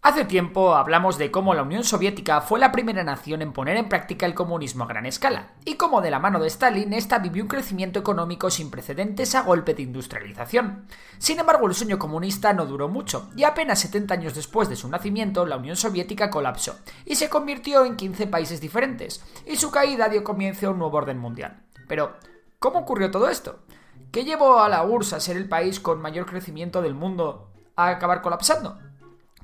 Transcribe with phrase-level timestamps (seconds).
[0.00, 3.88] Hace tiempo hablamos de cómo la Unión Soviética fue la primera nación en poner en
[3.88, 7.42] práctica el comunismo a gran escala, y cómo de la mano de Stalin esta vivió
[7.42, 10.86] un crecimiento económico sin precedentes a golpe de industrialización.
[11.18, 14.88] Sin embargo, el sueño comunista no duró mucho, y apenas 70 años después de su
[14.88, 20.08] nacimiento, la Unión Soviética colapsó, y se convirtió en 15 países diferentes, y su caída
[20.08, 21.64] dio comienzo a un nuevo orden mundial.
[21.88, 22.14] Pero,
[22.60, 23.64] ¿cómo ocurrió todo esto?
[24.12, 27.88] ¿Qué llevó a la URSS a ser el país con mayor crecimiento del mundo a
[27.88, 28.78] acabar colapsando?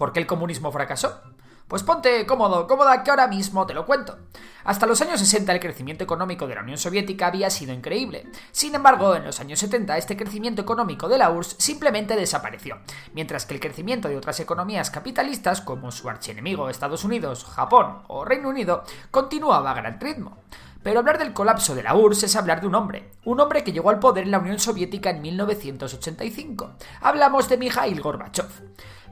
[0.00, 1.20] ¿Por qué el comunismo fracasó?
[1.68, 4.16] Pues ponte cómodo, cómoda, que ahora mismo te lo cuento.
[4.64, 8.26] Hasta los años 60 el crecimiento económico de la Unión Soviética había sido increíble.
[8.50, 12.78] Sin embargo, en los años 70 este crecimiento económico de la URSS simplemente desapareció,
[13.12, 18.24] mientras que el crecimiento de otras economías capitalistas como su archienemigo Estados Unidos, Japón o
[18.24, 20.38] Reino Unido continuaba a gran ritmo.
[20.82, 23.72] Pero hablar del colapso de la URSS es hablar de un hombre, un hombre que
[23.72, 26.76] llegó al poder en la Unión Soviética en 1985.
[27.02, 28.48] Hablamos de Mikhail Gorbachev.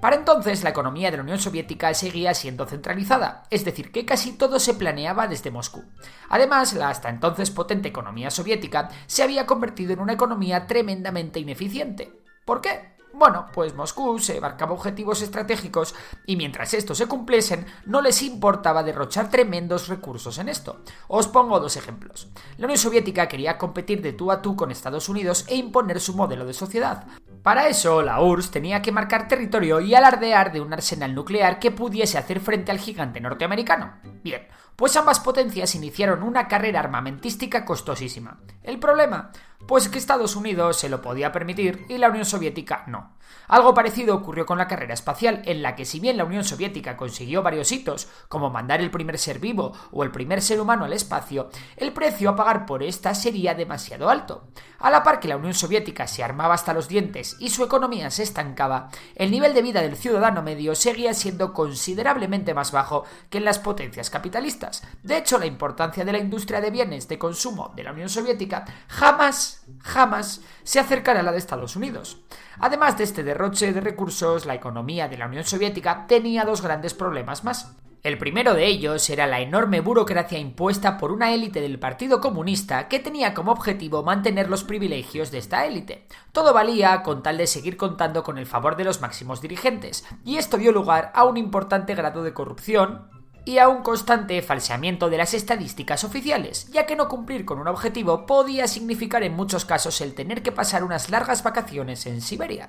[0.01, 4.33] Para entonces la economía de la Unión Soviética seguía siendo centralizada, es decir, que casi
[4.33, 5.85] todo se planeaba desde Moscú.
[6.29, 12.23] Además, la hasta entonces potente economía soviética se había convertido en una economía tremendamente ineficiente.
[12.45, 12.98] ¿Por qué?
[13.19, 15.93] Bueno, pues Moscú se marcaba objetivos estratégicos
[16.25, 20.83] y mientras estos se cumpliesen, no les importaba derrochar tremendos recursos en esto.
[21.09, 22.29] Os pongo dos ejemplos.
[22.59, 26.15] La Unión Soviética quería competir de tú a tú con Estados Unidos e imponer su
[26.15, 27.09] modelo de sociedad.
[27.43, 31.73] Para eso, la URSS tenía que marcar territorio y alardear de un arsenal nuclear que
[31.73, 33.95] pudiese hacer frente al gigante norteamericano.
[34.23, 34.47] Bien,
[34.79, 38.39] pues ambas potencias iniciaron una carrera armamentística costosísima.
[38.63, 39.33] ¿El problema?
[39.67, 43.18] Pues que Estados Unidos se lo podía permitir y la Unión Soviética no.
[43.49, 46.97] Algo parecido ocurrió con la carrera espacial, en la que si bien la Unión Soviética
[46.97, 50.93] consiguió varios hitos, como mandar el primer ser vivo o el primer ser humano al
[50.93, 54.49] espacio, el precio a pagar por esta sería demasiado alto.
[54.79, 58.11] A la par que la Unión Soviética se armaba hasta los dientes y su economía
[58.11, 63.39] se estancaba, el nivel de vida del ciudadano medio seguía siendo considerablemente más bajo que
[63.39, 64.83] en las potencias capitalistas.
[65.03, 68.65] De hecho, la importancia de la industria de bienes de consumo de la Unión Soviética
[68.89, 72.21] jamás, jamás se acercará a la de Estados Unidos.
[72.61, 76.95] Además de este derroche de recursos, la economía de la Unión Soviética tenía dos grandes
[76.95, 77.77] problemas más.
[78.05, 82.87] El primero de ellos era la enorme burocracia impuesta por una élite del Partido Comunista
[82.87, 86.07] que tenía como objetivo mantener los privilegios de esta élite.
[86.31, 90.37] Todo valía con tal de seguir contando con el favor de los máximos dirigentes, y
[90.37, 93.18] esto dio lugar a un importante grado de corrupción,
[93.49, 97.67] y a un constante falseamiento de las estadísticas oficiales, ya que no cumplir con un
[97.67, 102.69] objetivo podía significar en muchos casos el tener que pasar unas largas vacaciones en Siberia.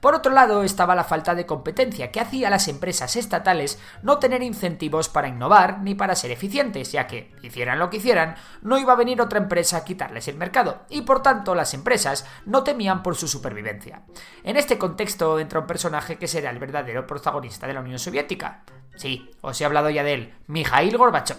[0.00, 4.18] Por otro lado estaba la falta de competencia que hacía a las empresas estatales no
[4.18, 8.78] tener incentivos para innovar ni para ser eficientes, ya que, hicieran lo que hicieran, no
[8.78, 12.64] iba a venir otra empresa a quitarles el mercado, y por tanto las empresas no
[12.64, 14.02] temían por su supervivencia.
[14.42, 18.64] En este contexto entra un personaje que será el verdadero protagonista de la Unión Soviética,
[18.96, 21.36] Sí, os he hablado ya de él, Mikhail Gorbachev.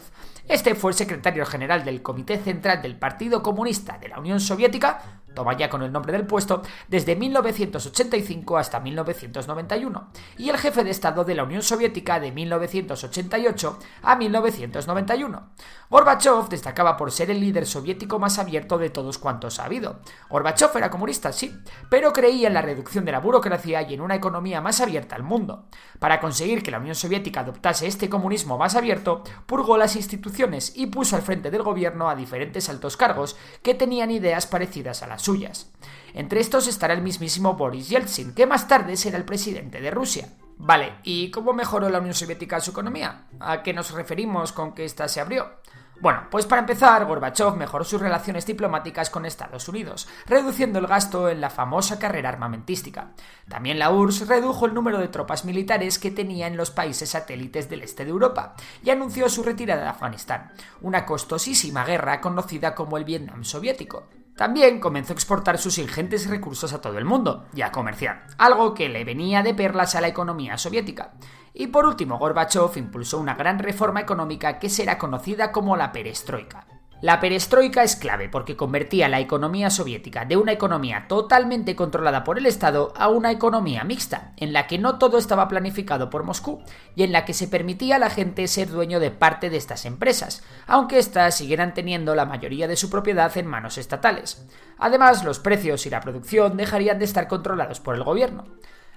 [0.47, 5.21] Este fue el secretario general del Comité Central del Partido Comunista de la Unión Soviética
[5.37, 10.09] toma ya con el nombre del puesto, desde 1985 hasta 1991,
[10.39, 15.49] y el jefe de Estado de la Unión Soviética de 1988 a 1991.
[15.91, 19.99] Gorbachev destacaba por ser el líder soviético más abierto de todos cuantos ha habido.
[20.27, 21.55] Gorbachev era comunista, sí,
[21.87, 25.21] pero creía en la reducción de la burocracia y en una economía más abierta al
[25.21, 25.67] mundo.
[25.99, 30.87] Para conseguir que la Unión Soviética adoptase este comunismo más abierto, purgó las instituciones y
[30.87, 35.26] puso al frente del gobierno a diferentes altos cargos que tenían ideas parecidas a las
[35.27, 35.69] suyas.
[36.13, 40.29] Entre estos estará el mismísimo Boris Yeltsin, que más tarde será el presidente de Rusia.
[40.57, 43.27] Vale, ¿y cómo mejoró la Unión Soviética su economía?
[43.39, 45.51] ¿A qué nos referimos con que ésta se abrió?
[45.99, 51.27] Bueno, pues para empezar, Gorbachev mejoró sus relaciones diplomáticas con Estados Unidos, reduciendo el gasto
[51.27, 53.13] en la famosa carrera armamentística.
[53.49, 57.67] También la URSS redujo el número de tropas militares que tenía en los países satélites
[57.67, 60.51] del este de Europa y anunció su retirada de Afganistán,
[60.81, 64.07] una costosísima guerra conocida como el Vietnam soviético.
[64.37, 68.75] También comenzó a exportar sus ingentes recursos a todo el mundo y a comerciar, algo
[68.75, 71.13] que le venía de perlas a la economía soviética.
[71.55, 76.76] Y por último, Gorbachev impulsó una gran reforma económica que será conocida como la perestroika.
[76.99, 82.39] La perestroika es clave porque convertía la economía soviética de una economía totalmente controlada por
[82.39, 86.63] el Estado a una economía mixta, en la que no todo estaba planificado por Moscú
[86.95, 89.85] y en la que se permitía a la gente ser dueño de parte de estas
[89.85, 94.47] empresas, aunque éstas siguieran teniendo la mayoría de su propiedad en manos estatales.
[94.79, 98.45] Además, los precios y la producción dejarían de estar controlados por el gobierno.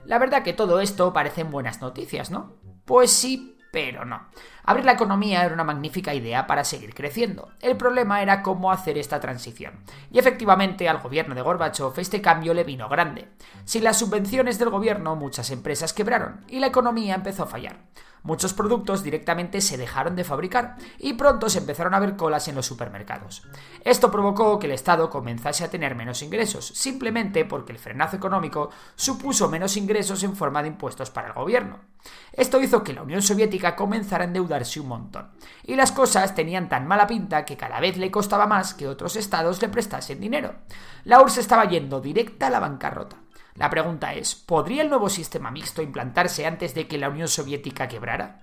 [0.07, 2.57] La verdad que todo esto parecen buenas noticias, ¿no?
[2.87, 4.27] Pues sí, pero no.
[4.65, 7.53] Abrir la economía era una magnífica idea para seguir creciendo.
[7.61, 9.81] El problema era cómo hacer esta transición.
[10.11, 13.29] Y efectivamente al gobierno de Gorbachev este cambio le vino grande.
[13.65, 17.79] Sin las subvenciones del gobierno muchas empresas quebraron y la economía empezó a fallar.
[18.23, 22.55] Muchos productos directamente se dejaron de fabricar y pronto se empezaron a ver colas en
[22.55, 23.43] los supermercados.
[23.85, 28.71] Esto provocó que el Estado comenzase a tener menos ingresos, simplemente porque el frenazo económico
[28.95, 31.81] supuso menos ingresos en forma de impuestos para el gobierno.
[32.33, 35.31] Esto hizo que la Unión Soviética comenzara a endeudarse un montón,
[35.65, 39.17] y las cosas tenían tan mala pinta que cada vez le costaba más que otros
[39.17, 40.55] estados le prestasen dinero.
[41.05, 43.17] La URSS estaba yendo directa a la bancarrota.
[43.61, 47.89] La pregunta es, ¿podría el nuevo sistema mixto implantarse antes de que la Unión Soviética
[47.89, 48.41] quebrara?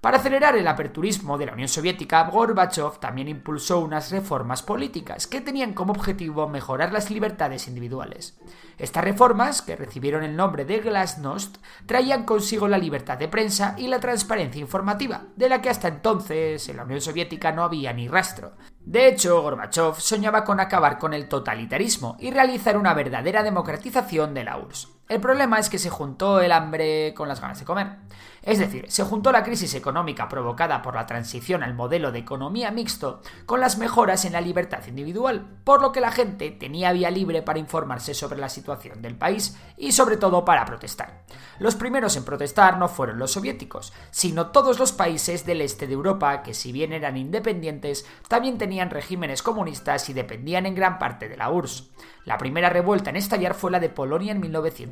[0.00, 5.42] Para acelerar el aperturismo de la Unión Soviética, Gorbachev también impulsó unas reformas políticas que
[5.42, 8.40] tenían como objetivo mejorar las libertades individuales.
[8.78, 13.88] Estas reformas, que recibieron el nombre de Glasnost, traían consigo la libertad de prensa y
[13.88, 18.08] la transparencia informativa, de la que hasta entonces en la Unión Soviética no había ni
[18.08, 18.52] rastro.
[18.80, 24.44] De hecho, Gorbachev soñaba con acabar con el totalitarismo y realizar una verdadera democratización de
[24.44, 24.99] la URSS.
[25.10, 27.96] El problema es que se juntó el hambre con las ganas de comer.
[28.42, 32.70] Es decir, se juntó la crisis económica provocada por la transición al modelo de economía
[32.70, 37.10] mixto con las mejoras en la libertad individual, por lo que la gente tenía vía
[37.10, 41.24] libre para informarse sobre la situación del país y sobre todo para protestar.
[41.58, 45.94] Los primeros en protestar no fueron los soviéticos, sino todos los países del este de
[45.94, 51.28] Europa que si bien eran independientes, también tenían regímenes comunistas y dependían en gran parte
[51.28, 51.90] de la URSS.
[52.24, 54.40] La primera revuelta en estallar fue la de Polonia en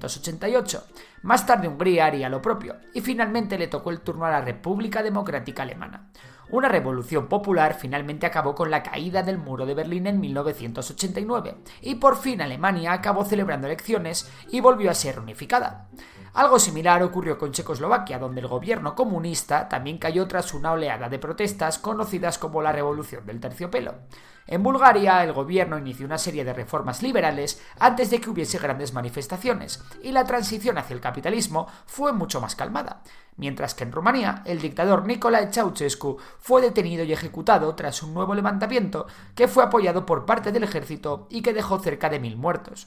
[0.08, 0.84] 1988.
[1.22, 5.02] Más tarde Hungría haría lo propio, y finalmente le tocó el turno a la República
[5.02, 6.08] Democrática Alemana.
[6.50, 11.96] Una revolución popular finalmente acabó con la caída del muro de Berlín en 1989, y
[11.96, 15.88] por fin Alemania acabó celebrando elecciones y volvió a ser unificada.
[16.38, 21.18] Algo similar ocurrió con Checoslovaquia, donde el gobierno comunista también cayó tras una oleada de
[21.18, 23.96] protestas conocidas como la Revolución del Terciopelo.
[24.46, 28.92] En Bulgaria, el gobierno inició una serie de reformas liberales antes de que hubiese grandes
[28.92, 33.02] manifestaciones, y la transición hacia el capitalismo fue mucho más calmada.
[33.36, 38.36] Mientras que en Rumanía, el dictador Nicolae Ceausescu fue detenido y ejecutado tras un nuevo
[38.36, 42.86] levantamiento que fue apoyado por parte del ejército y que dejó cerca de mil muertos.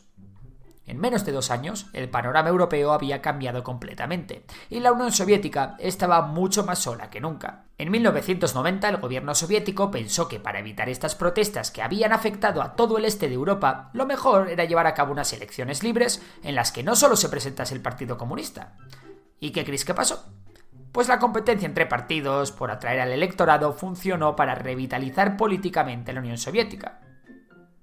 [0.92, 5.78] En menos de dos años, el panorama europeo había cambiado completamente, y la Unión Soviética
[5.80, 7.64] estaba mucho más sola que nunca.
[7.78, 12.76] En 1990, el gobierno soviético pensó que para evitar estas protestas que habían afectado a
[12.76, 16.56] todo el este de Europa, lo mejor era llevar a cabo unas elecciones libres en
[16.56, 18.76] las que no solo se presentase el Partido Comunista.
[19.40, 20.26] ¿Y qué creéis que pasó?
[20.92, 26.38] Pues la competencia entre partidos por atraer al electorado funcionó para revitalizar políticamente la Unión
[26.38, 27.00] Soviética.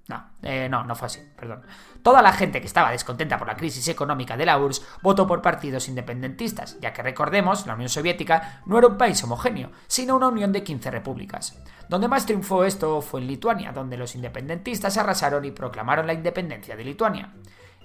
[0.09, 1.61] No, eh, no, no fue así, perdón.
[2.01, 5.43] Toda la gente que estaba descontenta por la crisis económica de la URSS votó por
[5.43, 10.29] partidos independentistas, ya que recordemos, la Unión Soviética no era un país homogéneo, sino una
[10.29, 11.61] unión de 15 repúblicas.
[11.89, 16.75] Donde más triunfó esto fue en Lituania, donde los independentistas arrasaron y proclamaron la independencia
[16.75, 17.31] de Lituania.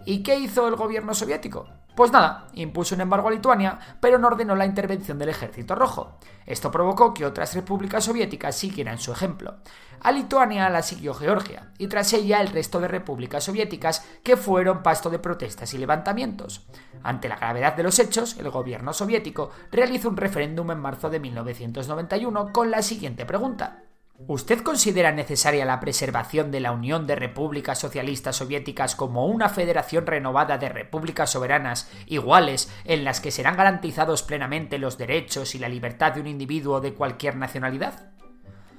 [0.05, 1.67] ¿Y qué hizo el gobierno soviético?
[1.95, 6.19] Pues nada, impuso un embargo a Lituania, pero no ordenó la intervención del ejército rojo.
[6.45, 9.59] Esto provocó que otras repúblicas soviéticas siguieran su ejemplo.
[10.01, 14.83] A Lituania la siguió Georgia, y tras ella el resto de repúblicas soviéticas que fueron
[14.83, 16.67] pasto de protestas y levantamientos.
[17.05, 21.21] Ante la gravedad de los hechos, el gobierno soviético realizó un referéndum en marzo de
[21.21, 23.85] 1991 con la siguiente pregunta.
[24.17, 30.07] ¿Usted considera necesaria la preservación de la Unión de Repúblicas Socialistas Soviéticas como una federación
[30.07, 35.69] renovada de repúblicas soberanas iguales en las que serán garantizados plenamente los derechos y la
[35.69, 38.13] libertad de un individuo de cualquier nacionalidad?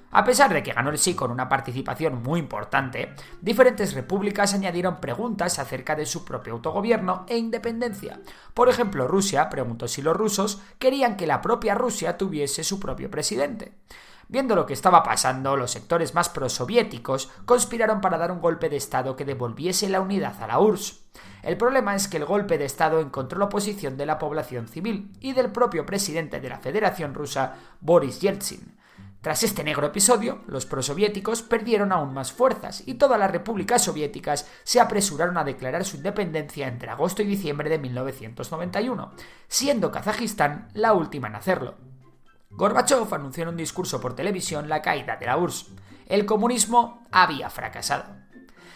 [0.10, 5.02] A pesar de que ganó el sí con una participación muy importante, diferentes repúblicas añadieron
[5.02, 8.22] preguntas acerca de su propio autogobierno e independencia.
[8.54, 13.12] Por ejemplo, Rusia preguntó si los rusos querían que la propia Rusia tuviese su propio
[13.12, 13.74] presidente.
[14.28, 18.78] Viendo lo que estaba pasando, los sectores más prosoviéticos conspiraron para dar un golpe de
[18.78, 21.06] Estado que devolviese la unidad a la URSS.
[21.44, 25.12] El problema es que el golpe de Estado encontró la oposición de la población civil
[25.20, 28.76] y del propio presidente de la Federación Rusa, Boris Yeltsin.
[29.22, 34.48] Tras este negro episodio, los prosoviéticos perdieron aún más fuerzas y todas las repúblicas soviéticas
[34.64, 39.14] se apresuraron a declarar su independencia entre agosto y diciembre de 1991,
[39.48, 41.95] siendo Kazajistán la última en hacerlo.
[42.56, 45.72] Gorbachev anunció en un discurso por televisión la caída de la URSS.
[46.08, 48.06] El comunismo había fracasado.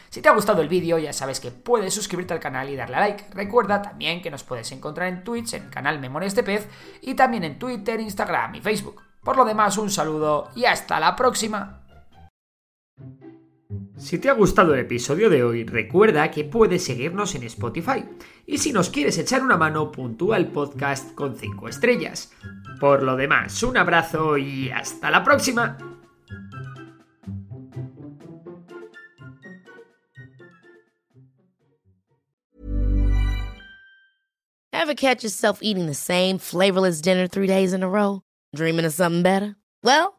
[0.10, 2.98] Si te ha gustado el vídeo, ya sabes que puedes suscribirte al canal y darle
[2.98, 3.26] a like.
[3.32, 6.68] Recuerda también que nos puedes encontrar en Twitch, en el canal Memorias de Pez,
[7.02, 9.02] y también en Twitter, Instagram y Facebook.
[9.24, 11.79] Por lo demás, un saludo y hasta la próxima.
[14.00, 18.06] Si te ha gustado el episodio de hoy, recuerda que puedes seguirnos en Spotify.
[18.46, 22.32] Y si nos quieres echar una mano, puntúa el podcast con 5 estrellas.
[22.80, 25.78] Por lo demás, un abrazo y hasta la próxima.
[34.72, 38.22] Ever catch yourself eating the same flavorless dinner three days in a row?
[38.56, 39.56] Dreaming of something better?
[39.84, 40.19] Well,